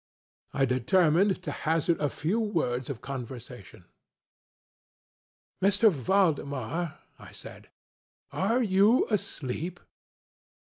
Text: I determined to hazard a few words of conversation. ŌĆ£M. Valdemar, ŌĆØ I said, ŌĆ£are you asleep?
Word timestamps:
I 0.51 0.65
determined 0.65 1.43
to 1.43 1.51
hazard 1.51 1.99
a 2.01 2.09
few 2.09 2.39
words 2.39 2.89
of 2.89 3.01
conversation. 3.01 3.85
ŌĆ£M. 5.61 5.91
Valdemar, 5.91 6.97
ŌĆØ 7.19 7.29
I 7.29 7.31
said, 7.31 7.69
ŌĆ£are 8.33 8.67
you 8.67 9.07
asleep? 9.11 9.79